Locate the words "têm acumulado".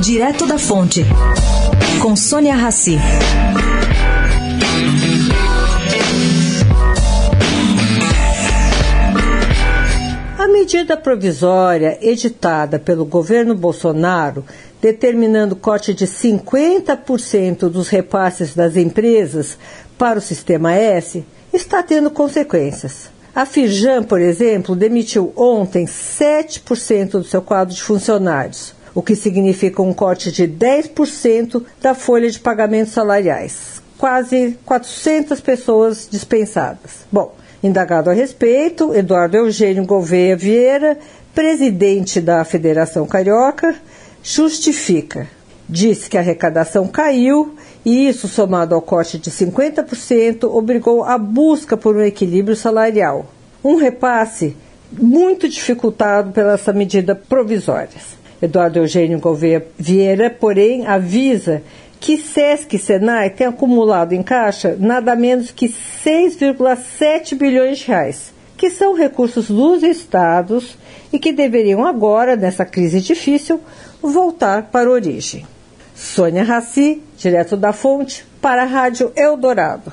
63.30-64.14